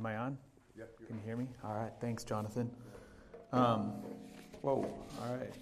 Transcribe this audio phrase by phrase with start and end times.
[0.00, 0.38] Am I on?
[0.78, 0.96] Yep.
[1.08, 1.46] Can you hear me?
[1.62, 1.92] All right.
[2.00, 2.70] Thanks, Jonathan.
[3.52, 3.92] Um,
[4.62, 4.90] whoa.
[5.20, 5.52] All right.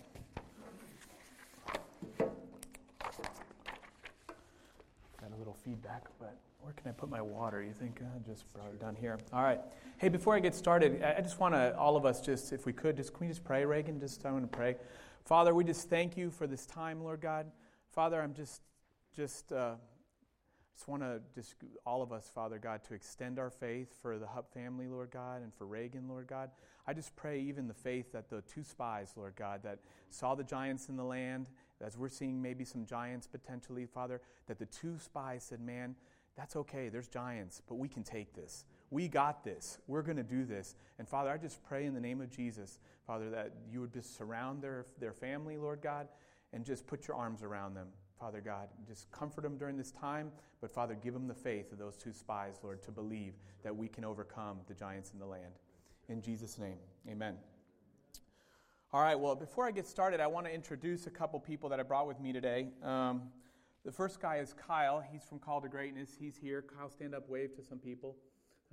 [5.20, 7.64] Got a little feedback, but where can I put my water?
[7.64, 9.18] You think uh, just it down here?
[9.32, 9.58] All right.
[9.96, 12.72] Hey, before I get started, I just want to all of us just, if we
[12.72, 13.98] could, just can we just pray, Reagan?
[13.98, 14.76] Just I want to pray.
[15.24, 17.50] Father, we just thank you for this time, Lord God.
[17.90, 18.62] Father, I'm just
[19.16, 19.50] just.
[19.50, 19.74] Uh,
[20.78, 24.28] just want to just all of us, Father God, to extend our faith for the
[24.28, 26.50] Hupp family, Lord God, and for Reagan, Lord God.
[26.86, 29.80] I just pray even the faith that the two spies, Lord God, that
[30.10, 31.50] saw the giants in the land,
[31.84, 35.96] as we're seeing maybe some giants potentially, Father, that the two spies said, Man,
[36.36, 36.88] that's okay.
[36.90, 38.64] There's giants, but we can take this.
[38.90, 39.78] We got this.
[39.88, 40.76] We're going to do this.
[41.00, 44.16] And Father, I just pray in the name of Jesus, Father, that you would just
[44.16, 46.06] surround their, their family, Lord God,
[46.52, 47.88] and just put your arms around them.
[48.18, 48.68] Father God.
[48.86, 52.12] Just comfort them during this time, but Father, give them the faith of those two
[52.12, 55.54] spies, Lord, to believe that we can overcome the giants in the land.
[56.08, 57.36] In Jesus' name, amen.
[58.92, 61.78] All right, well, before I get started, I want to introduce a couple people that
[61.78, 62.68] I brought with me today.
[62.82, 63.24] Um,
[63.84, 65.04] the first guy is Kyle.
[65.12, 66.16] He's from Call to Greatness.
[66.18, 66.62] He's here.
[66.62, 68.16] Kyle, stand up, wave to some people.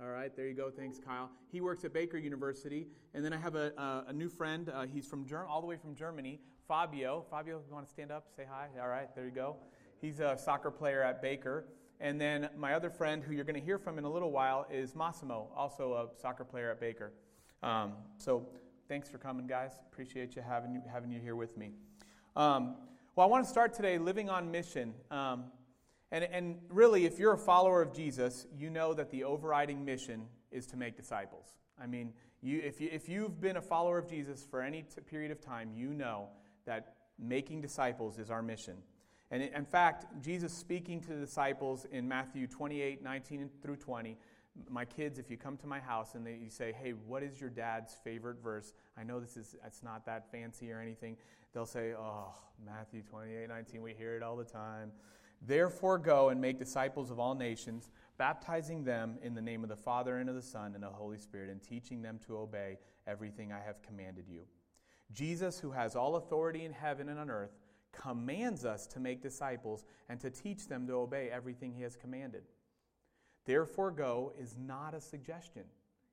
[0.00, 0.70] All right, there you go.
[0.70, 1.30] Thanks, Kyle.
[1.50, 2.86] He works at Baker University.
[3.14, 4.68] And then I have a, a, a new friend.
[4.68, 7.24] Uh, he's from Germ- all the way from Germany, Fabio.
[7.30, 8.68] Fabio, you want to stand up, say hi?
[8.80, 9.56] All right, there you go.
[10.00, 11.64] He's a soccer player at Baker.
[12.00, 14.66] And then my other friend, who you're going to hear from in a little while,
[14.70, 17.12] is Massimo, also a soccer player at Baker.
[17.62, 18.46] Um, so
[18.88, 19.72] thanks for coming, guys.
[19.92, 21.70] Appreciate you having you, having you here with me.
[22.34, 22.76] Um,
[23.14, 24.92] well, I want to start today living on mission.
[25.10, 25.44] Um,
[26.10, 30.26] and, and really, if you're a follower of Jesus, you know that the overriding mission
[30.50, 31.54] is to make disciples.
[31.80, 35.00] I mean, you, if, you, if you've been a follower of Jesus for any t-
[35.00, 36.28] period of time, you know
[36.66, 38.76] that making disciples is our mission.
[39.30, 44.16] And in fact, Jesus speaking to the disciples in Matthew 28 19 through 20,
[44.70, 47.40] my kids, if you come to my house and they, you say, hey, what is
[47.40, 48.72] your dad's favorite verse?
[48.96, 51.16] I know this is it's not that fancy or anything.
[51.52, 52.34] They'll say, oh,
[52.64, 54.92] Matthew 28 19, we hear it all the time.
[55.42, 59.76] Therefore, go and make disciples of all nations, baptizing them in the name of the
[59.76, 63.52] Father and of the Son and the Holy Spirit, and teaching them to obey everything
[63.52, 64.42] I have commanded you.
[65.12, 67.56] Jesus, who has all authority in heaven and on earth,
[67.92, 72.42] commands us to make disciples and to teach them to obey everything he has commanded.
[73.46, 75.62] Therefore, go is not a suggestion.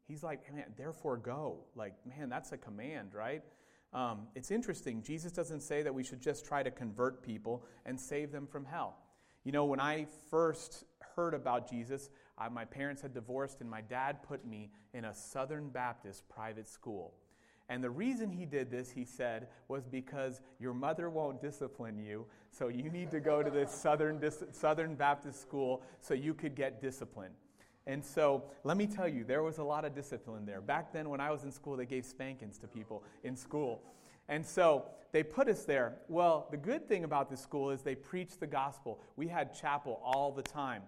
[0.07, 1.59] He's like, man, therefore go.
[1.75, 3.43] Like, man, that's a command, right?
[3.93, 5.01] Um, it's interesting.
[5.01, 8.65] Jesus doesn't say that we should just try to convert people and save them from
[8.65, 8.97] hell.
[9.43, 13.81] You know, when I first heard about Jesus, I, my parents had divorced, and my
[13.81, 17.13] dad put me in a Southern Baptist private school.
[17.69, 22.25] And the reason he did this, he said, was because your mother won't discipline you,
[22.51, 26.81] so you need to go to this Southern, Southern Baptist school so you could get
[26.81, 27.31] discipline.
[27.85, 30.61] And so let me tell you, there was a lot of discipline there.
[30.61, 33.81] Back then, when I was in school, they gave spankings to people in school.
[34.29, 35.95] And so they put us there.
[36.07, 39.01] Well, the good thing about this school is they preached the gospel.
[39.17, 40.83] We had chapel all the time.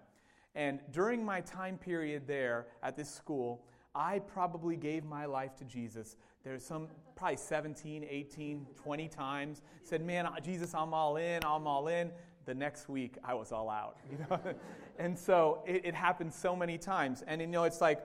[0.54, 3.62] And during my time period there at this school,
[3.94, 6.16] I probably gave my life to Jesus.
[6.46, 6.86] There's some,
[7.16, 9.62] probably 17, 18, 20 times.
[9.82, 12.12] Said, man, Jesus, I'm all in, I'm all in.
[12.44, 13.96] The next week, I was all out.
[14.12, 14.54] You know?
[14.96, 17.24] and so it, it happened so many times.
[17.26, 17.98] And you know, it's like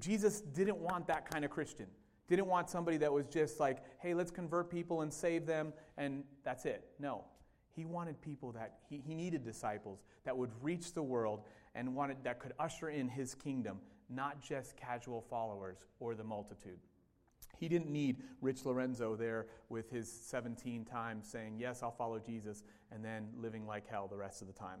[0.00, 1.86] Jesus didn't want that kind of Christian.
[2.26, 6.24] Didn't want somebody that was just like, hey, let's convert people and save them, and
[6.42, 6.84] that's it.
[6.98, 7.26] No.
[7.76, 11.42] He wanted people that he, he needed disciples that would reach the world
[11.76, 13.78] and wanted that could usher in his kingdom,
[14.10, 16.80] not just casual followers or the multitude.
[17.62, 22.64] He didn't need Rich Lorenzo there with his 17 times saying, Yes, I'll follow Jesus,
[22.90, 24.80] and then living like hell the rest of the time.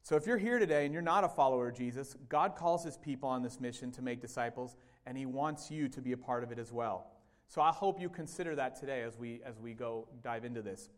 [0.00, 2.96] So if you're here today and you're not a follower of Jesus, God calls his
[2.96, 6.44] people on this mission to make disciples, and He wants you to be a part
[6.44, 7.08] of it as well.
[7.48, 10.90] So I hope you consider that today as we, as we go dive into this.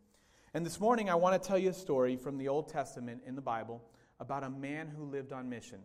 [0.53, 3.35] And this morning, I want to tell you a story from the Old Testament in
[3.35, 3.83] the Bible
[4.21, 5.79] about a man who lived on mission,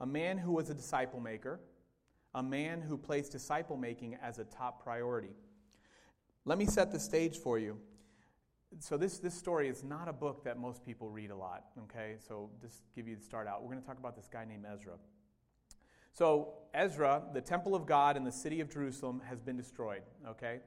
[0.00, 1.58] a man who was a disciple maker,
[2.34, 5.34] a man who placed disciple making as a top priority.
[6.44, 7.78] Let me set the stage for you.
[8.80, 12.14] So, this, this story is not a book that most people read a lot, okay?
[12.26, 13.62] So, just give you the start out.
[13.62, 14.94] We're going to talk about this guy named Ezra.
[16.14, 20.60] So, Ezra, the temple of God in the city of Jerusalem, has been destroyed, okay?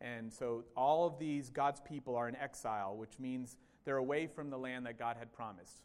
[0.00, 4.48] And so, all of these God's people are in exile, which means they're away from
[4.48, 5.82] the land that God had promised,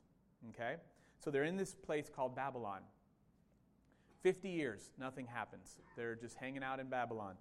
[0.52, 0.76] okay?
[1.20, 2.82] So, they're in this place called Babylon.
[4.22, 5.78] 50 years, nothing happens.
[5.96, 7.36] They're just hanging out in Babylon.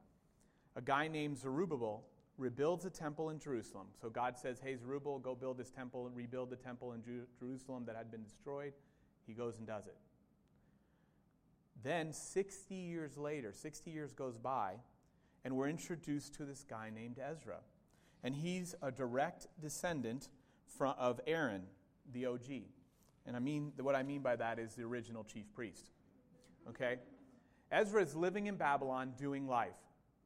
[0.76, 2.04] A guy named Zerubbabel
[2.36, 3.86] rebuilds a temple in Jerusalem.
[4.00, 7.02] So God says, Hey, Zerubbabel, go build this temple and rebuild the temple in
[7.38, 8.72] Jerusalem that had been destroyed.
[9.26, 9.96] He goes and does it.
[11.82, 14.76] Then, 60 years later, 60 years goes by,
[15.44, 17.58] and we're introduced to this guy named Ezra.
[18.22, 20.28] And he's a direct descendant
[20.78, 21.64] from, of Aaron,
[22.12, 22.62] the OG.
[23.26, 25.90] And I mean, what I mean by that is the original chief priest.
[26.68, 26.96] Okay?
[27.70, 29.76] Ezra is living in Babylon doing life,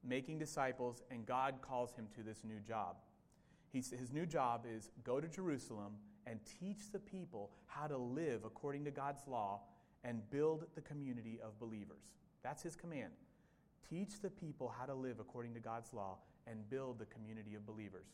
[0.05, 2.96] making disciples, and God calls him to this new job.
[3.70, 5.94] He's, his new job is go to Jerusalem
[6.26, 9.61] and teach the people how to live according to God's law
[10.05, 12.02] and build the community of believers.
[12.43, 13.12] That's his command.
[13.88, 17.67] Teach the people how to live according to God's law and build the community of
[17.67, 18.06] believers.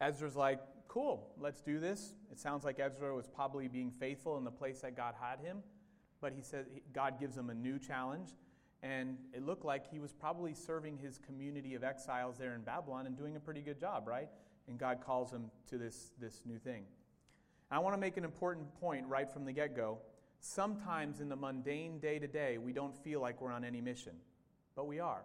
[0.00, 2.14] Ezra's like, cool, let's do this.
[2.30, 5.58] It sounds like Ezra was probably being faithful in the place that God had him,
[6.26, 8.30] but he says God gives him a new challenge.
[8.82, 13.06] And it looked like he was probably serving his community of exiles there in Babylon
[13.06, 14.28] and doing a pretty good job, right?
[14.66, 16.82] And God calls him to this, this new thing.
[17.70, 19.98] I want to make an important point right from the get go.
[20.40, 24.14] Sometimes in the mundane day to day, we don't feel like we're on any mission,
[24.74, 25.22] but we are.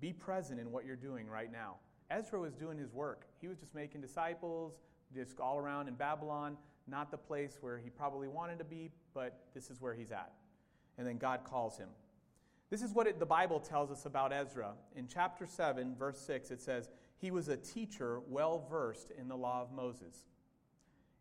[0.00, 1.74] Be present in what you're doing right now.
[2.10, 3.26] Ezra was doing his work.
[3.42, 4.80] He was just making disciples,
[5.14, 6.56] just all around in Babylon,
[6.88, 10.32] not the place where he probably wanted to be, but this is where he's at.
[10.96, 11.88] And then God calls him.
[12.70, 14.72] This is what it, the Bible tells us about Ezra.
[14.94, 19.36] In chapter 7, verse 6, it says, He was a teacher well versed in the
[19.36, 20.26] law of Moses.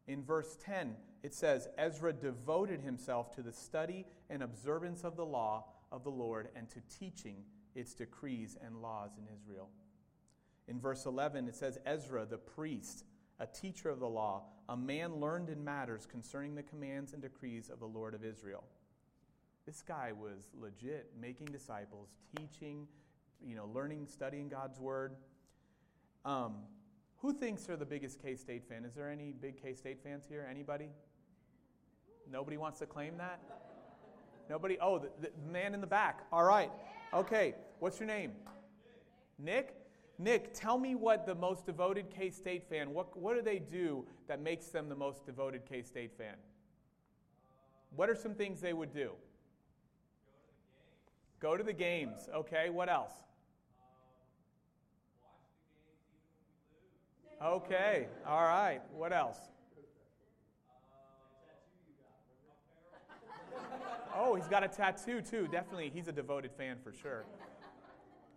[0.08, 5.26] In verse 10, it says, Ezra devoted himself to the study and observance of the
[5.26, 7.44] law of the Lord and to teaching
[7.76, 9.70] its decrees and laws in Israel.
[10.68, 13.06] In verse 11, it says, Ezra, the priest,
[13.40, 17.70] a teacher of the law, a man learned in matters concerning the commands and decrees
[17.70, 18.64] of the Lord of Israel.
[19.66, 22.88] This guy was legit making disciples, teaching,
[23.46, 25.16] you know, learning, studying God's word.
[26.26, 26.56] Um,
[27.18, 28.86] who thinks they're the biggest K State fan?
[28.86, 30.48] Is there any big K State fans here?
[30.50, 30.90] Anybody?
[32.32, 33.40] Nobody wants to claim that?
[34.50, 34.78] Nobody?
[34.82, 36.26] Oh, the, the man in the back.
[36.32, 36.72] All right.
[37.14, 37.56] Okay.
[37.80, 38.32] What's your name?
[39.38, 39.76] Nick?
[40.20, 44.06] Nick, tell me what the most devoted K State fan, what, what do they do
[44.28, 46.36] that makes them the most devoted K State fan?
[47.96, 49.12] What are some things they would do?
[51.40, 52.30] Go to the games.
[52.34, 53.14] Okay, what else?
[57.44, 58.82] Okay, all right.
[58.92, 59.38] What else?
[64.16, 65.48] Oh, he's got a tattoo too.
[65.52, 67.26] Definitely, he's a devoted fan for sure.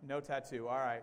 [0.07, 0.67] No tattoo.
[0.67, 1.01] All right.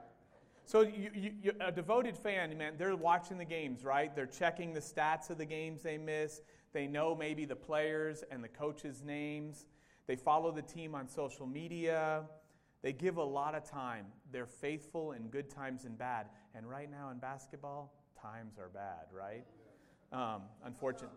[0.68, 4.14] So, you, you, a devoted fan, man, they're watching the games, right?
[4.14, 6.42] They're checking the stats of the games they miss.
[6.74, 9.64] They know maybe the players and the coaches' names.
[10.06, 12.24] They follow the team on social media.
[12.82, 14.08] They give a lot of time.
[14.30, 16.26] They're faithful in good times and bad.
[16.54, 19.46] And right now in basketball, times are bad, right?
[20.12, 21.16] Um, unfortunately.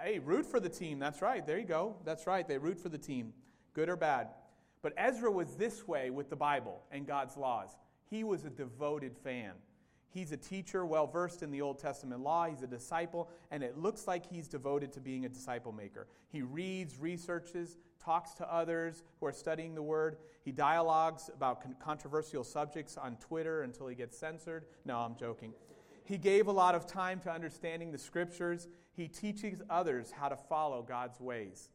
[0.00, 1.00] Hey, root for the team.
[1.00, 1.44] That's right.
[1.44, 1.96] There you go.
[2.04, 2.46] That's right.
[2.46, 3.32] They root for the team,
[3.74, 4.28] good or bad.
[4.80, 7.70] But Ezra was this way with the Bible and God's laws.
[8.10, 9.52] He was a devoted fan.
[10.08, 12.46] He's a teacher, well versed in the Old Testament law.
[12.46, 16.06] He's a disciple, and it looks like he's devoted to being a disciple maker.
[16.28, 20.16] He reads, researches, talks to others who are studying the Word.
[20.42, 24.64] He dialogues about controversial subjects on Twitter until he gets censored.
[24.84, 25.52] No, I'm joking.
[26.04, 28.68] He gave a lot of time to understanding the Scriptures.
[28.92, 31.68] He teaches others how to follow God's ways.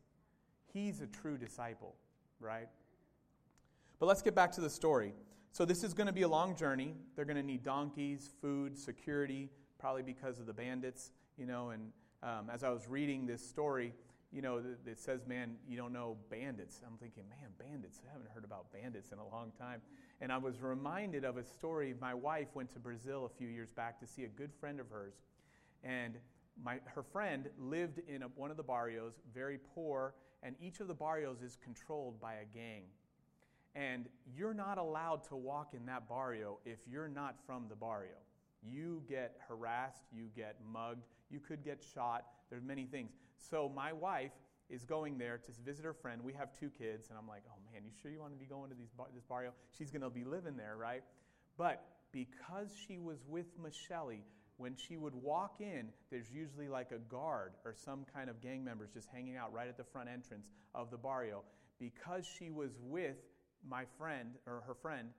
[0.74, 1.96] He's a true disciple,
[2.40, 2.70] right?
[4.00, 5.14] But let's get back to the story.
[5.54, 6.96] So, this is going to be a long journey.
[7.16, 11.72] They're going to need donkeys, food, security, probably because of the bandits, you know.
[11.72, 11.92] And
[12.24, 13.94] um, as I was reading this story,
[14.32, 16.82] you know, it says, man, you don't know bandits.
[16.88, 18.00] I'm thinking, man, bandits.
[18.08, 19.82] I haven't heard about bandits in a long time.
[20.22, 21.94] And I was reminded of a story.
[22.00, 24.90] My wife went to Brazil a few years back to see a good friend of
[24.90, 25.16] hers.
[25.84, 26.16] And
[26.64, 30.88] my, her friend lived in a, one of the barrios, very poor, and each of
[30.88, 32.84] the barrios is controlled by a gang.
[33.76, 38.18] And you're not allowed to walk in that barrio if you're not from the barrio.
[38.62, 42.26] You get harassed, you get mugged, you could get shot.
[42.50, 43.12] There's many things.
[43.38, 44.34] So my wife
[44.70, 46.22] is going there to visit her friend.
[46.24, 48.46] We have two kids, and I'm like, oh man, you sure you want to be
[48.46, 49.52] going to these this barrio?
[49.78, 51.04] She's going to be living there, right?
[51.58, 54.12] But because she was with Michelle,
[54.58, 58.64] when she would walk in, there's usually like a guard or some kind of gang
[58.64, 61.44] members just hanging out right at the front entrance of the barrio.
[61.80, 63.16] Because she was with
[63.68, 65.10] my friend or her friend,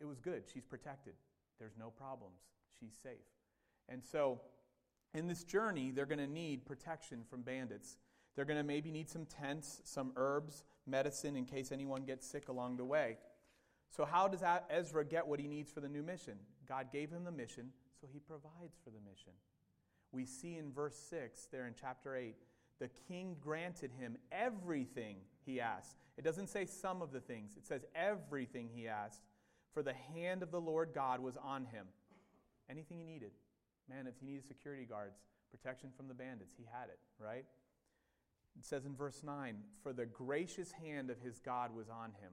[0.00, 0.44] it was good.
[0.52, 1.14] She's protected.
[1.58, 2.40] There's no problems.
[2.78, 3.26] She's safe.
[3.88, 4.40] And so,
[5.14, 7.98] in this journey, they're going to need protection from bandits.
[8.36, 12.48] They're going to maybe need some tents, some herbs, medicine in case anyone gets sick
[12.48, 13.16] along the way.
[13.90, 16.34] So, how does Ezra get what he needs for the new mission?
[16.68, 19.32] God gave him the mission, so he provides for the mission.
[20.12, 22.36] We see in verse 6 there in chapter 8
[22.78, 25.16] the king granted him everything
[25.48, 25.96] he asked.
[26.16, 29.22] It doesn't say some of the things, it says everything he asked.
[29.72, 31.86] For the hand of the Lord God was on him.
[32.70, 33.32] Anything he needed.
[33.88, 35.18] Man, if he needed security guards,
[35.50, 37.44] protection from the bandits, he had it, right?
[38.58, 42.32] It says in verse 9, For the gracious hand of his God was on him.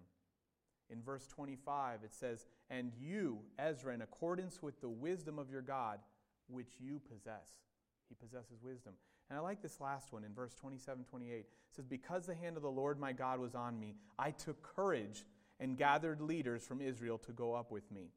[0.90, 5.62] In verse 25, it says, And you, Ezra, in accordance with the wisdom of your
[5.62, 6.00] God,
[6.48, 7.64] which you possess.
[8.10, 8.94] He possesses wisdom.
[9.29, 11.34] And I like this last one in verse 27 28.
[11.39, 14.62] It says, Because the hand of the Lord my God was on me, I took
[14.62, 15.25] courage
[15.60, 18.12] and gathered leaders from Israel to go up with me.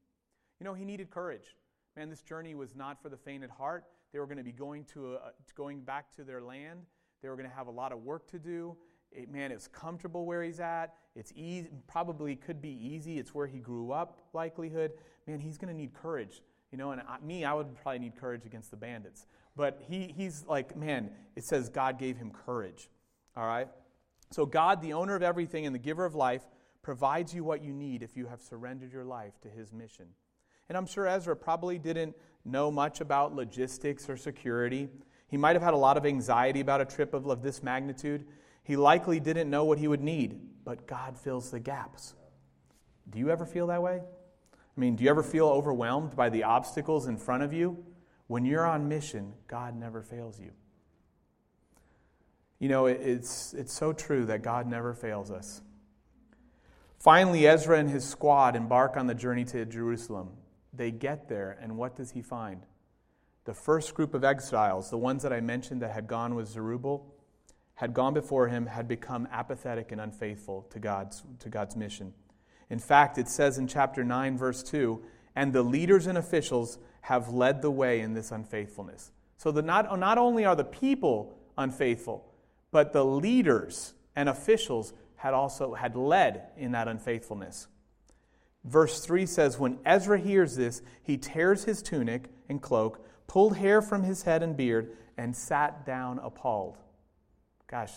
[0.60, 1.56] You know, he needed courage.
[1.96, 3.84] Man, this journey was not for the faint at heart.
[4.12, 6.80] They were going to be going, to a, uh, going back to their land.
[7.22, 8.76] They were going to have a lot of work to do.
[9.10, 10.94] It, man, it's comfortable where he's at.
[11.14, 13.18] It's easy, probably could be easy.
[13.18, 14.92] It's where he grew up, likelihood.
[15.26, 16.42] Man, he's going to need courage.
[16.70, 19.26] You know, and I, me, I would probably need courage against the bandits.
[19.58, 22.88] But he, he's like, man, it says God gave him courage.
[23.36, 23.68] All right?
[24.30, 26.42] So, God, the owner of everything and the giver of life,
[26.88, 30.06] provides you what you need if you have surrendered your life to his mission.
[30.70, 34.88] And I'm sure Ezra probably didn't know much about logistics or security.
[35.26, 38.26] He might have had a lot of anxiety about a trip of, of this magnitude.
[38.62, 42.14] He likely didn't know what he would need, but God fills the gaps.
[43.10, 44.00] Do you ever feel that way?
[44.54, 47.84] I mean, do you ever feel overwhelmed by the obstacles in front of you?
[48.28, 50.52] When you're on mission, God never fails you.
[52.60, 55.62] You know, it's, it's so true that God never fails us.
[56.98, 60.30] Finally, Ezra and his squad embark on the journey to Jerusalem.
[60.72, 62.66] They get there, and what does he find?
[63.44, 67.14] The first group of exiles, the ones that I mentioned that had gone with Zerubbabel,
[67.74, 72.12] had gone before him, had become apathetic and unfaithful to God's, to God's mission.
[72.68, 75.00] In fact, it says in chapter 9, verse 2
[75.38, 79.12] and the leaders and officials have led the way in this unfaithfulness.
[79.36, 82.28] So that not, not only are the people unfaithful,
[82.72, 87.68] but the leaders and officials had also had led in that unfaithfulness.
[88.64, 93.80] Verse 3 says, When Ezra hears this, he tears his tunic and cloak, pulled hair
[93.80, 96.78] from his head and beard, and sat down appalled.
[97.68, 97.92] Gosh,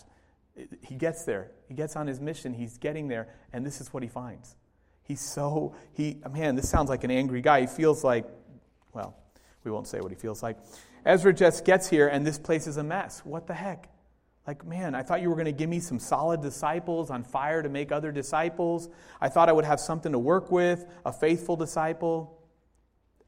[0.84, 1.50] he gets there.
[1.68, 2.54] He gets on his mission.
[2.54, 4.56] He's getting there, and this is what he finds.
[5.04, 7.62] He's so, he, man, this sounds like an angry guy.
[7.62, 8.26] He feels like,
[8.94, 9.16] well,
[9.64, 10.58] we won't say what he feels like.
[11.06, 13.22] Ezra just gets here, and this place is a mess.
[13.26, 13.90] What the heck?
[14.48, 17.62] Like, man, I thought you were going to give me some solid disciples on fire
[17.62, 18.90] to make other disciples.
[19.20, 22.40] I thought I would have something to work with, a faithful disciple.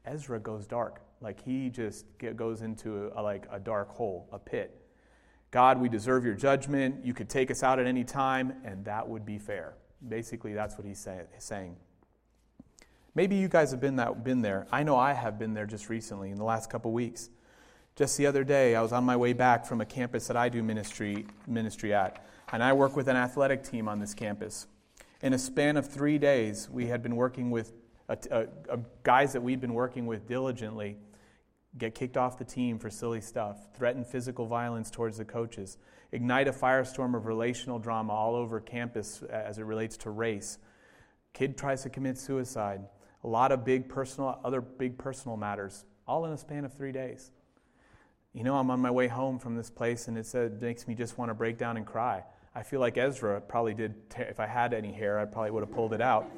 [0.04, 1.00] Ezra goes dark.
[1.20, 4.80] Like, he just goes into a, like a dark hole, a pit.
[5.50, 7.04] God, we deserve your judgment.
[7.04, 9.74] You could take us out at any time, and that would be fair.
[10.08, 11.76] Basically, that's what he's say, saying.
[13.14, 14.66] Maybe you guys have been, that, been there.
[14.72, 17.30] I know I have been there just recently in the last couple weeks.
[17.96, 20.48] Just the other day, I was on my way back from a campus that I
[20.48, 24.66] do ministry, ministry at, and I work with an athletic team on this campus.
[25.22, 27.72] In a span of three days, we had been working with
[28.08, 30.96] a, a, a guys that we'd been working with diligently
[31.78, 35.78] get kicked off the team for silly stuff, threaten physical violence towards the coaches,
[36.12, 40.58] ignite a firestorm of relational drama all over campus as it relates to race.
[41.32, 42.80] Kid tries to commit suicide.
[43.24, 46.92] A lot of big personal, other big personal matters, all in a span of three
[46.92, 47.32] days.
[48.32, 50.94] You know, I'm on my way home from this place, and it said, makes me
[50.94, 52.22] just want to break down and cry.
[52.54, 53.94] I feel like Ezra probably did.
[54.16, 56.30] If I had any hair, I probably would have pulled it out.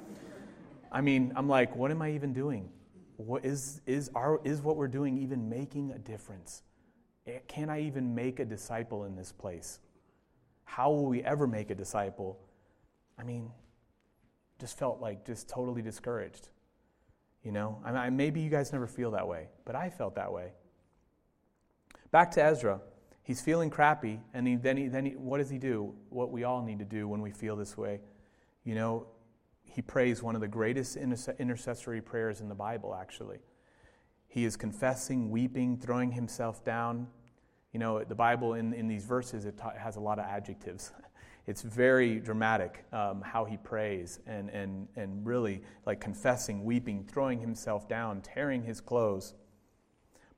[0.90, 2.70] I mean, I'm like, what am I even doing?
[3.16, 6.62] What is, is, our, is what we're doing even making a difference?
[7.26, 9.80] Eh, can I even make a disciple in this place?
[10.64, 12.38] How will we ever make a disciple?
[13.18, 13.50] I mean,
[14.60, 16.48] just felt like just totally discouraged.
[17.42, 20.32] You know, I mean, maybe you guys never feel that way, but I felt that
[20.32, 20.52] way.
[22.10, 22.80] Back to Ezra.
[23.22, 25.94] He's feeling crappy, and he, then, he, then he, what does he do?
[26.10, 28.00] What we all need to do when we feel this way.
[28.64, 29.06] You know,
[29.66, 33.38] he prays one of the greatest intercessory prayers in the Bible, actually.
[34.28, 37.08] He is confessing, weeping, throwing himself down.
[37.72, 40.92] You know, the Bible in, in these verses, it ta- has a lot of adjectives.
[41.48, 47.38] It's very dramatic um, how he prays and, and, and really like confessing, weeping, throwing
[47.38, 49.34] himself down, tearing his clothes.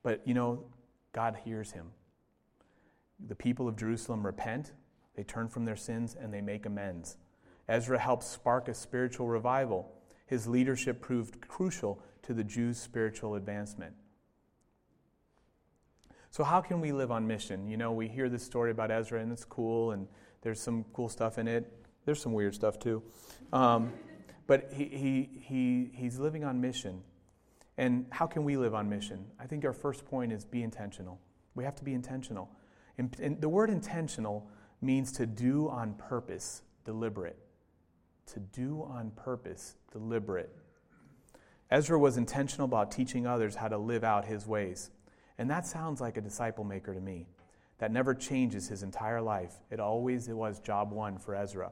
[0.03, 0.65] But, you know,
[1.11, 1.87] God hears him.
[3.27, 4.73] The people of Jerusalem repent,
[5.15, 7.17] they turn from their sins, and they make amends.
[7.69, 9.93] Ezra helped spark a spiritual revival.
[10.25, 13.93] His leadership proved crucial to the Jews' spiritual advancement.
[16.31, 17.67] So, how can we live on mission?
[17.67, 20.07] You know, we hear this story about Ezra, and it's cool, and
[20.41, 21.71] there's some cool stuff in it.
[22.05, 23.03] There's some weird stuff too.
[23.53, 23.93] Um,
[24.47, 27.03] but he, he, he, he's living on mission.
[27.77, 29.25] And how can we live on mission?
[29.39, 31.19] I think our first point is be intentional.
[31.55, 32.49] We have to be intentional.
[32.97, 34.49] And, and the word intentional
[34.81, 37.37] means to do on purpose, deliberate.
[38.33, 40.55] To do on purpose, deliberate.
[41.71, 44.91] Ezra was intentional about teaching others how to live out his ways.
[45.37, 47.27] And that sounds like a disciple maker to me.
[47.77, 49.53] That never changes his entire life.
[49.71, 51.71] It always it was job one for Ezra.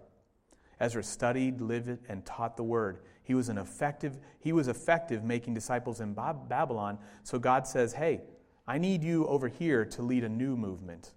[0.79, 2.99] Ezra studied, lived, and taught the word.
[3.23, 6.97] He was an effective, he was effective making disciples in Babylon.
[7.23, 8.21] So God says, Hey,
[8.67, 11.13] I need you over here to lead a new movement.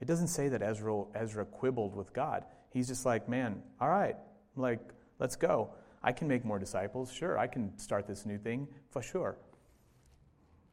[0.00, 2.44] It doesn't say that Ezra, Ezra quibbled with God.
[2.70, 4.16] He's just like, man, all right,
[4.56, 4.80] like,
[5.18, 5.70] let's go.
[6.02, 7.12] I can make more disciples.
[7.12, 9.36] Sure, I can start this new thing for sure.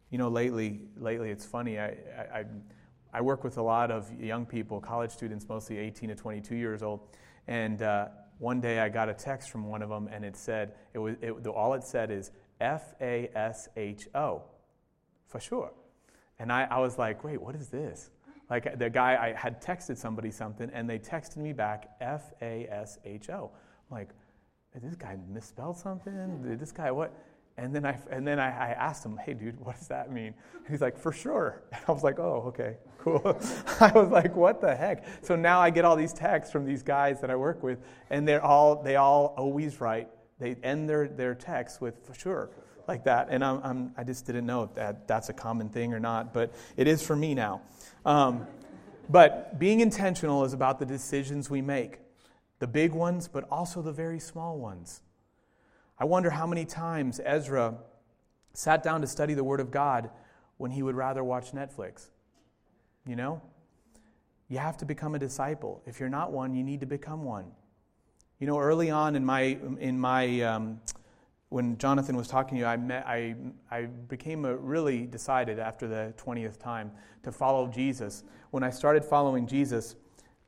[0.10, 1.78] You know, lately, lately it's funny.
[1.78, 1.96] I,
[2.34, 2.46] I,
[3.14, 6.82] I work with a lot of young people, college students, mostly 18 to 22 years
[6.82, 7.02] old.
[7.48, 8.08] And uh,
[8.40, 11.16] one day I got a text from one of them, and it said, it was,
[11.22, 14.44] it, all it said is F A S H O,
[15.28, 15.72] for sure.
[16.40, 18.10] And I, I was like, wait, what is this?
[18.50, 22.68] Like the guy, I had texted somebody something, and they texted me back F A
[22.72, 23.52] S H O.
[23.90, 24.10] I'm like,
[24.82, 26.44] this guy misspelled something?
[26.44, 27.14] Did this guy what?
[27.58, 30.34] And then I and then I, I, asked him, hey dude, what does that mean?
[30.56, 31.64] And he's like, for sure.
[31.74, 33.22] And I was like, oh, okay, cool.
[33.82, 35.04] I was like, what the heck?
[35.24, 37.80] So now I get all these texts from these guys that I work with,
[38.10, 40.08] and they're all they all always write.
[40.40, 42.50] They end their, their texts with for sure
[42.88, 43.28] like that.
[43.30, 46.34] And I'm, I'm, i just didn't know if that, that's a common thing or not,
[46.34, 47.62] but it is for me now.
[48.06, 48.48] Um,
[49.10, 52.00] but being intentional is about the decisions we make
[52.60, 55.02] the big ones, but also the very small ones.
[55.98, 57.78] I wonder how many times Ezra
[58.54, 60.10] sat down to study the Word of God
[60.58, 62.10] when he would rather watch Netflix.
[63.06, 63.42] You know?
[64.50, 65.82] You have to become a disciple.
[65.86, 67.46] If you're not one, you need to become one.
[68.40, 70.82] You know, early on in my, in my um,
[71.50, 73.36] when Jonathan was talking to you, I, met, I,
[73.70, 76.92] I became really decided after the 20th time
[77.24, 78.24] to follow Jesus.
[78.52, 79.96] When I started following Jesus,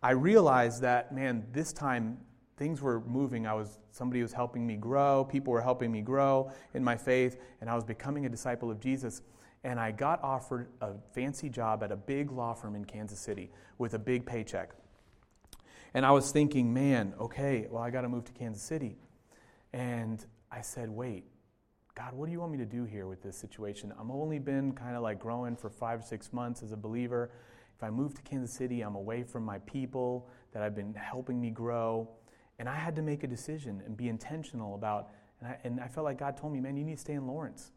[0.03, 2.17] I realized that, man, this time
[2.57, 3.47] things were moving.
[3.47, 7.37] I was, somebody was helping me grow, people were helping me grow in my faith,
[7.59, 9.21] and I was becoming a disciple of Jesus.
[9.63, 13.51] And I got offered a fancy job at a big law firm in Kansas City
[13.77, 14.71] with a big paycheck.
[15.93, 18.97] And I was thinking, man, okay, well, I got to move to Kansas City.
[19.73, 21.25] And I said, wait,
[21.95, 23.93] God, what do you want me to do here with this situation?
[23.99, 27.31] I'm only been kind of like growing for five or six months as a believer.
[27.81, 31.41] If I move to Kansas City, I'm away from my people that have been helping
[31.41, 32.07] me grow.
[32.59, 35.87] And I had to make a decision and be intentional about, and I, and I
[35.87, 37.71] felt like God told me, man, you need to stay in Lawrence.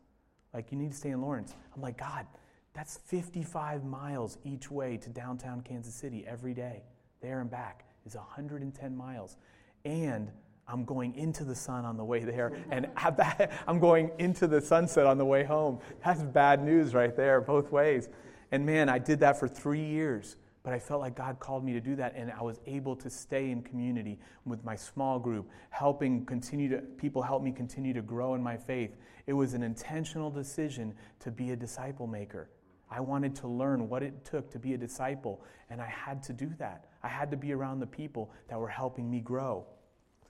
[0.53, 1.55] Like, you need to stay in Lawrence.
[1.75, 2.27] I'm like, God,
[2.75, 6.83] that's 55 miles each way to downtown Kansas City every day.
[7.23, 9.39] There and back is 110 miles.
[9.87, 10.31] And
[10.69, 12.91] I'm going into the sun on the way there, and
[13.67, 15.79] I'm going into the sunset on the way home.
[16.05, 18.11] That's bad news right there, both ways.
[18.51, 21.73] And man, I did that for three years, but I felt like God called me
[21.75, 25.49] to do that, and I was able to stay in community with my small group,
[25.71, 28.97] helping continue to, people help me continue to grow in my faith.
[29.27, 32.49] It was an intentional decision to be a disciple maker.
[32.91, 36.33] I wanted to learn what it took to be a disciple, and I had to
[36.33, 36.87] do that.
[37.03, 39.67] I had to be around the people that were helping me grow.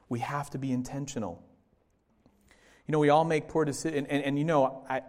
[0.08, 1.42] We have to be intentional.
[2.86, 3.98] You know, we all make poor decisions.
[3.98, 5.02] And, and, and, you know, I,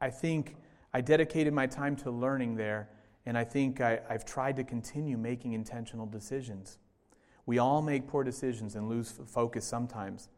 [0.00, 0.56] I think
[0.96, 2.88] I dedicated my time to learning there,
[3.26, 6.78] and I think I, I've tried to continue making intentional decisions.
[7.44, 10.30] We all make poor decisions and lose focus sometimes.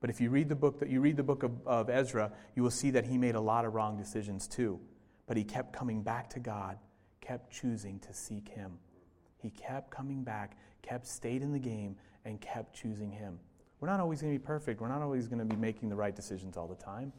[0.00, 2.62] But if you read the book that you read the book of, of Ezra, you
[2.62, 4.78] will see that he made a lot of wrong decisions too.
[5.26, 6.78] But he kept coming back to God,
[7.20, 8.78] kept choosing to seek him.
[9.38, 13.40] He kept coming back, kept stayed in the game, and kept choosing him.
[13.80, 14.80] We're not always going to be perfect.
[14.80, 17.12] We're not always going to be making the right decisions all the time.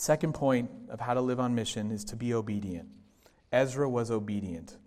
[0.00, 2.88] Second point of how to live on mission is to be obedient.
[3.52, 4.78] Ezra was obedient.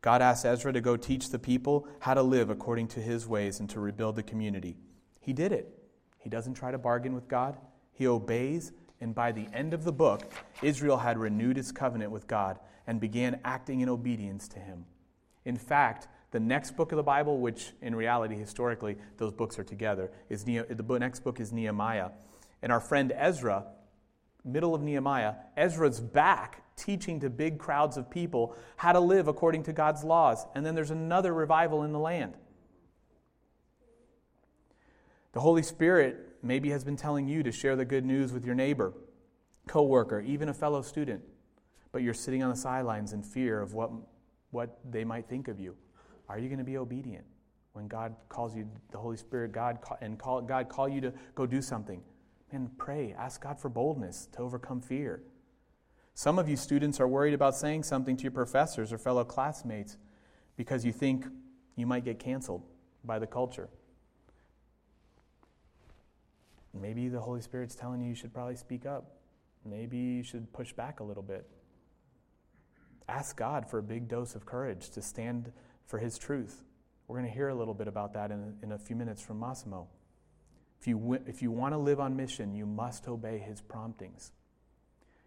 [0.00, 3.58] God asked Ezra to go teach the people how to live according to his ways
[3.58, 4.76] and to rebuild the community.
[5.18, 5.76] He did it.
[6.18, 7.58] He doesn't try to bargain with God,
[7.90, 12.28] he obeys, and by the end of the book, Israel had renewed its covenant with
[12.28, 14.84] God and began acting in obedience to him.
[15.44, 19.64] In fact, the next book of the Bible, which in reality, historically, those books are
[19.64, 20.64] together, is the
[21.00, 22.10] next book is Nehemiah.
[22.62, 23.64] And our friend Ezra,
[24.44, 29.62] middle of Nehemiah, Ezra's back teaching to big crowds of people how to live according
[29.64, 30.46] to God's laws.
[30.54, 32.34] And then there's another revival in the land.
[35.32, 38.54] The Holy Spirit maybe has been telling you to share the good news with your
[38.54, 38.92] neighbor,
[39.68, 41.22] coworker, even a fellow student,
[41.92, 43.90] but you're sitting on the sidelines in fear of what,
[44.50, 45.76] what they might think of you.
[46.28, 47.24] Are you going to be obedient
[47.74, 51.46] when God calls you, the Holy Spirit, God, and call, God call you to go
[51.46, 52.00] do something?
[52.52, 53.14] Man, pray.
[53.16, 55.22] Ask God for boldness to overcome fear.
[56.14, 59.96] Some of you students are worried about saying something to your professors or fellow classmates
[60.56, 61.26] because you think
[61.76, 62.62] you might get canceled
[63.04, 63.68] by the culture.
[66.74, 69.16] Maybe the Holy Spirit's telling you you should probably speak up.
[69.64, 71.46] Maybe you should push back a little bit.
[73.08, 75.52] Ask God for a big dose of courage to stand
[75.86, 76.64] for His truth.
[77.08, 79.40] We're going to hear a little bit about that in, in a few minutes from
[79.40, 79.88] Massimo.
[80.80, 84.32] If you, if you want to live on mission, you must obey His promptings.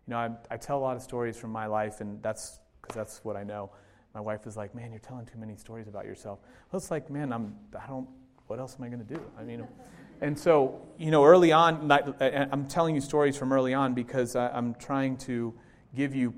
[0.08, 2.96] You know, I, I tell a lot of stories from my life, and that's because
[2.96, 3.72] that's what I know.
[4.13, 6.39] My wife is like, "Man, you're telling too many stories about yourself."
[6.72, 8.08] Well, it's like, man, I'm I don't.
[8.48, 9.22] What else am I going to do?
[9.39, 9.66] I mean,
[10.22, 11.89] and so you know, early on,
[12.20, 15.54] I'm telling you stories from early on because I'm trying to
[15.96, 16.34] give you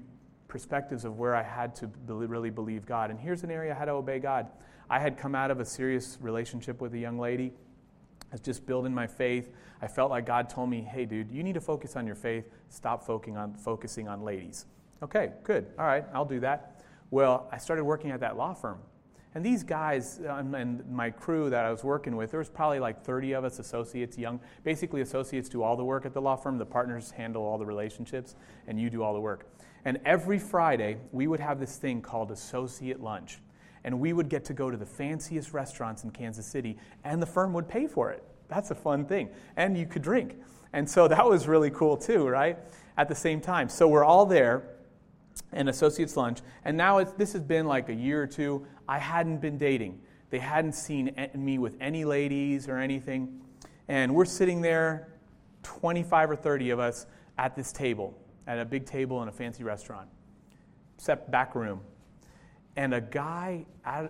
[0.50, 3.12] perspectives of where I had to really believe God.
[3.12, 4.48] And here's an area I had to obey God.
[4.90, 7.54] I had come out of a serious relationship with a young lady.
[8.32, 9.52] I was just building my faith.
[9.82, 12.50] I felt like God told me, hey, dude, you need to focus on your faith.
[12.70, 14.66] Stop focusing on, focusing on ladies.
[15.04, 15.68] Okay, good.
[15.78, 16.84] All right, I'll do that.
[17.12, 18.80] Well, I started working at that law firm.
[19.36, 22.80] And these guys um, and my crew that I was working with, there was probably
[22.80, 24.40] like 30 of us associates, young.
[24.64, 26.58] Basically, associates do all the work at the law firm.
[26.58, 28.36] The partners handle all the relationships,
[28.68, 29.48] and you do all the work.
[29.84, 33.40] And every Friday, we would have this thing called associate lunch.
[33.86, 37.28] And we would get to go to the fanciest restaurants in Kansas City, and the
[37.28, 38.24] firm would pay for it.
[38.50, 39.30] That's a fun thing.
[39.56, 40.36] And you could drink.
[40.74, 42.58] And so that was really cool too, right?
[42.98, 43.70] At the same time.
[43.70, 44.64] So we're all there
[45.54, 46.40] and associates lunch.
[46.66, 48.66] And now this has been like a year or two.
[48.90, 50.02] I hadn't been dating.
[50.32, 53.40] They hadn't seen me with any ladies or anything.
[53.88, 55.10] And we're sitting there,
[55.62, 57.06] 25 or 30 of us,
[57.38, 58.18] at this table,
[58.48, 60.10] at a big table in a fancy restaurant,
[60.98, 61.82] except back room.
[62.76, 63.66] And a guy,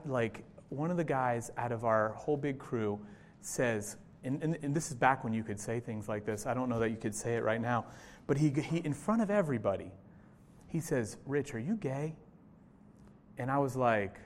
[0.06, 3.00] like one of the guys out of our whole big crew,
[3.42, 6.48] says, and, and, and, this is back when you could say things like this.
[6.48, 7.86] I don't know that you could say it right now.
[8.26, 9.92] But he, he, in front of everybody,
[10.68, 12.16] he says, Rich, are you gay?
[13.38, 14.18] And I was like,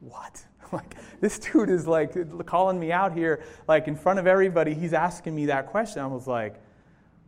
[0.00, 0.44] what?
[0.72, 2.14] like, this dude is like
[2.46, 4.74] calling me out here, like in front of everybody.
[4.74, 6.02] He's asking me that question.
[6.02, 6.60] I was like,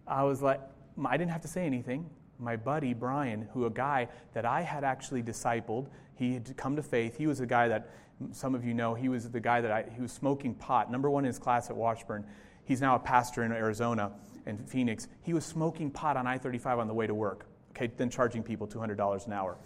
[0.06, 0.60] I was like,
[1.04, 2.08] I didn't have to say anything.
[2.38, 5.86] My buddy, Brian, who a guy that I had actually discipled,
[6.20, 7.16] he had come to faith.
[7.16, 7.88] He was a guy that
[8.32, 11.08] some of you know, he was the guy that I, he was smoking pot, number
[11.08, 12.26] one in his class at Washburn.
[12.64, 14.12] He's now a pastor in Arizona
[14.44, 15.08] and Phoenix.
[15.22, 18.42] He was smoking pot on I 35 on the way to work, okay, then charging
[18.42, 19.56] people $200 an hour.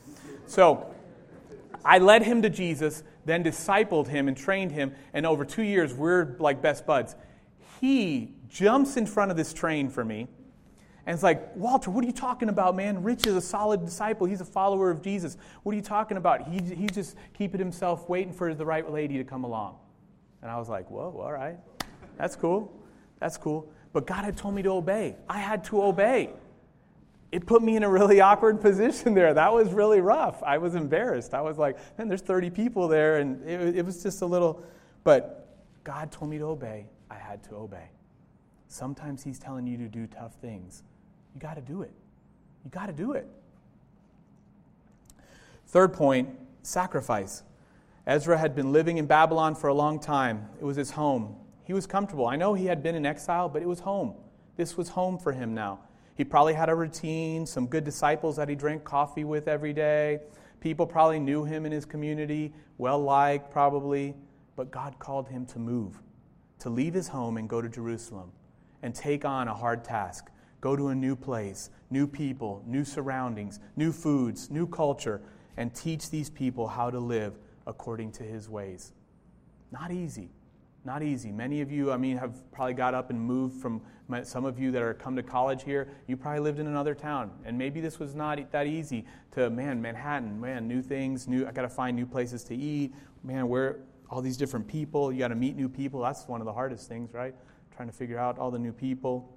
[0.46, 0.86] So
[1.84, 5.92] I led him to Jesus, then discipled him and trained him, and over two years,
[5.92, 7.16] we're like best buds.
[7.80, 10.28] He jumps in front of this train for me
[11.06, 13.02] and it's like, Walter, what are you talking about, man?
[13.02, 14.26] Rich is a solid disciple.
[14.26, 15.36] He's a follower of Jesus.
[15.62, 16.48] What are you talking about?
[16.48, 19.76] He, he's just keeping himself waiting for the right lady to come along.
[20.40, 21.58] And I was like, whoa, all right.
[22.16, 22.72] That's cool.
[23.20, 23.70] That's cool.
[23.92, 25.16] But God had told me to obey.
[25.28, 26.30] I had to obey.
[27.32, 29.34] It put me in a really awkward position there.
[29.34, 30.42] That was really rough.
[30.42, 31.34] I was embarrassed.
[31.34, 33.18] I was like, man, there's 30 people there.
[33.18, 34.64] And it, it was just a little,
[35.02, 36.86] but God told me to obey.
[37.10, 37.90] I had to obey.
[38.68, 40.82] Sometimes He's telling you to do tough things
[41.34, 41.90] you got to do it.
[42.64, 43.26] You got to do it.
[45.66, 46.28] Third point
[46.62, 47.42] sacrifice.
[48.06, 51.36] Ezra had been living in Babylon for a long time, it was his home.
[51.64, 52.26] He was comfortable.
[52.26, 54.14] I know he had been in exile, but it was home.
[54.56, 55.80] This was home for him now.
[56.14, 60.20] He probably had a routine, some good disciples that he drank coffee with every day.
[60.60, 64.14] People probably knew him in his community, well liked probably.
[64.56, 66.00] But God called him to move,
[66.60, 68.30] to leave his home and go to Jerusalem
[68.82, 70.30] and take on a hard task
[70.64, 75.20] Go to a new place, new people, new surroundings, new foods, new culture,
[75.58, 77.34] and teach these people how to live
[77.66, 78.94] according to his ways.
[79.70, 80.30] Not easy.
[80.82, 81.30] Not easy.
[81.30, 83.82] Many of you, I mean, have probably got up and moved from
[84.22, 85.88] some of you that are come to college here.
[86.06, 89.04] You probably lived in another town, and maybe this was not that easy.
[89.32, 91.46] To man, Manhattan, man, new things, new.
[91.46, 92.94] I got to find new places to eat.
[93.22, 95.12] Man, where all these different people.
[95.12, 96.00] You got to meet new people.
[96.00, 97.34] That's one of the hardest things, right?
[97.76, 99.33] Trying to figure out all the new people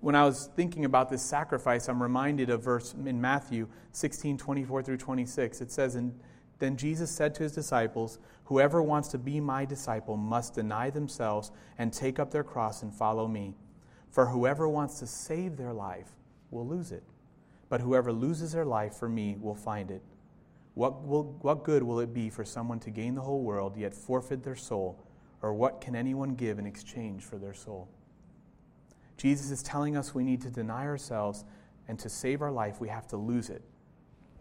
[0.00, 4.82] when I was thinking about this sacrifice, I'm reminded of verse in Matthew 16, 24
[4.82, 5.60] through 26.
[5.60, 6.18] It says, And
[6.58, 11.52] then Jesus said to his disciples, Whoever wants to be my disciple must deny themselves
[11.78, 13.54] and take up their cross and follow me.
[14.10, 16.08] For whoever wants to save their life
[16.50, 17.04] will lose it.
[17.68, 20.02] But whoever loses their life for me will find it.
[20.74, 23.94] What, will, what good will it be for someone to gain the whole world yet
[23.94, 25.04] forfeit their soul?
[25.42, 27.88] Or what can anyone give in exchange for their soul?
[29.20, 31.44] Jesus is telling us we need to deny ourselves,
[31.88, 33.62] and to save our life, we have to lose it.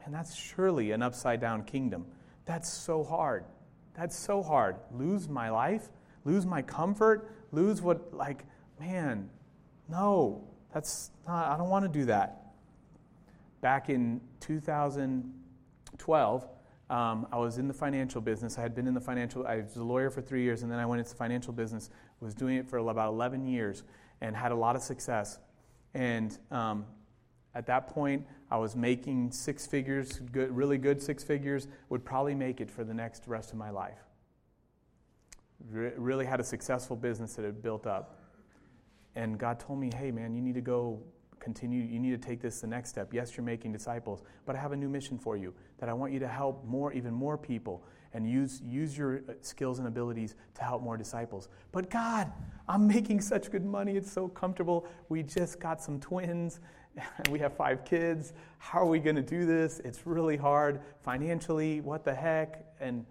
[0.05, 2.05] And that's surely an upside down kingdom.
[2.45, 3.43] That's so hard.
[3.93, 4.77] That's so hard.
[4.93, 5.89] Lose my life,
[6.23, 8.45] lose my comfort, lose what, like,
[8.79, 9.29] man,
[9.89, 12.53] no, that's not, I don't want to do that.
[13.59, 16.47] back in 2012,
[16.89, 18.57] um, I was in the financial business.
[18.57, 20.79] I had been in the financial, I was a lawyer for three years, and then
[20.79, 21.89] I went into financial business,
[22.21, 23.83] was doing it for about 11 years,
[24.21, 25.39] and had a lot of success.
[25.93, 26.85] And um,
[27.55, 32.35] at that point, I was making six figures, good, really good six figures, would probably
[32.35, 33.99] make it for the next rest of my life.
[35.71, 38.19] Re- really had a successful business that had built up.
[39.15, 41.01] And God told me, hey, man, you need to go
[41.39, 43.13] continue, you need to take this the next step.
[43.13, 46.11] Yes, you're making disciples, but I have a new mission for you that I want
[46.11, 50.35] you to help more, even more people and use, use your uh, skills and abilities
[50.55, 51.49] to help more disciples.
[51.71, 52.31] But God,
[52.67, 53.97] I'm making such good money.
[53.97, 54.87] It's so comfortable.
[55.09, 56.59] We just got some twins.
[57.29, 58.33] We have five kids.
[58.57, 59.79] How are we going to do this?
[59.85, 61.79] It's really hard financially.
[61.79, 62.65] What the heck?
[62.81, 63.05] And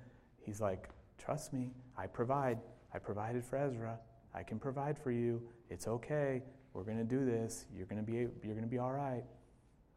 [0.44, 0.90] he's like,
[1.28, 2.58] Trust me, I provide.
[2.94, 3.98] I provided for Ezra.
[4.34, 5.42] I can provide for you.
[5.68, 6.42] It's okay.
[6.72, 7.66] We're going to do this.
[7.76, 9.24] You're going to be, you're going to be all right.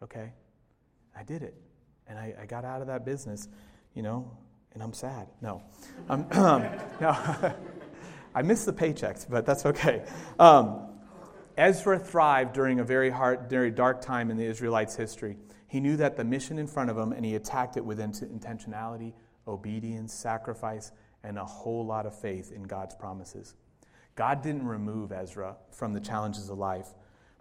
[0.03, 0.33] Okay.
[1.15, 1.55] I did it.
[2.07, 3.47] And I, I got out of that business,
[3.93, 4.29] you know,
[4.73, 5.27] and I'm sad.
[5.41, 5.61] No.
[6.09, 6.25] Um,
[7.01, 7.55] no.
[8.33, 10.05] I miss the paychecks, but that's okay.
[10.39, 10.87] Um,
[11.57, 15.37] Ezra thrived during a very hard, very dark time in the Israelites' history.
[15.67, 19.13] He knew that the mission in front of him, and he attacked it with intentionality,
[19.47, 20.91] obedience, sacrifice,
[21.23, 23.55] and a whole lot of faith in God's promises.
[24.15, 26.87] God didn't remove Ezra from the challenges of life,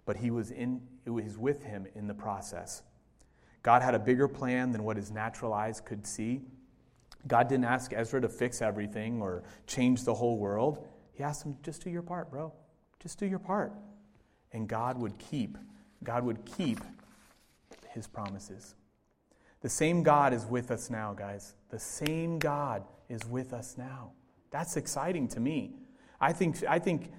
[0.05, 2.83] but he was, in, it was with him in the process.
[3.63, 6.41] God had a bigger plan than what his natural eyes could see.
[7.27, 10.87] God didn't ask Ezra to fix everything or change the whole world.
[11.13, 12.53] He asked him, just do your part, bro.
[12.99, 13.73] Just do your part.
[14.53, 15.57] And God would keep,
[16.03, 16.79] God would keep
[17.89, 18.75] his promises.
[19.61, 21.53] The same God is with us now, guys.
[21.69, 24.11] The same God is with us now.
[24.49, 25.75] That's exciting to me.
[26.19, 27.11] I think, I think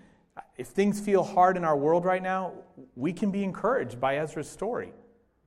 [0.57, 2.53] if things feel hard in our world right now,
[2.97, 4.93] we can be encouraged by Ezra's story.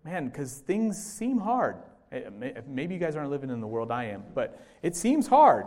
[0.04, 1.78] Man, because things seem hard.
[2.16, 5.66] Eh, maybe you guys aren't living in the world I am, but it seems hard.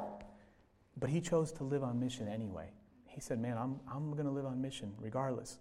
[0.97, 2.71] But he chose to live on mission anyway.
[3.07, 5.59] He said, Man, I'm, I'm going to live on mission regardless.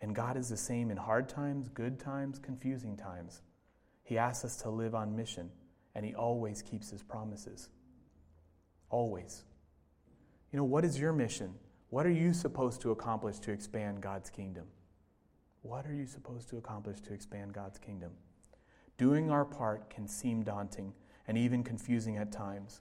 [0.00, 3.42] And God is the same in hard times, good times, confusing times.
[4.02, 5.50] He asks us to live on mission,
[5.94, 7.68] and He always keeps His promises.
[8.90, 9.44] Always.
[10.52, 11.54] You know, what is your mission?
[11.90, 14.64] What are you supposed to accomplish to expand God's kingdom?
[15.62, 18.10] What are you supposed to accomplish to expand God's kingdom?
[18.98, 20.92] Doing our part can seem daunting
[21.26, 22.80] and even confusing at times.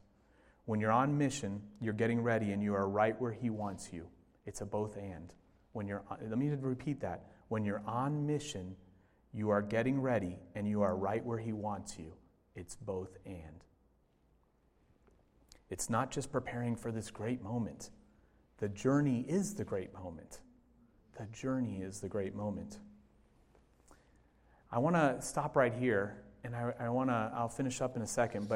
[0.66, 4.08] When you're on mission, you're getting ready and you are right where He wants you.
[4.46, 5.34] It's a both and.
[5.74, 7.26] When you're, let me repeat that.
[7.48, 8.76] When you're on mission,
[9.34, 12.14] you are getting ready and you are right where He wants you.
[12.56, 13.64] It's both and.
[15.70, 17.92] It's not just preparing for this great moment.
[18.58, 20.42] The journey is the great moment.
[21.18, 22.80] The journey is the great moment.
[24.74, 28.04] I want to stop right here, and I, I want to, I'll finish up in
[28.04, 28.50] a second, but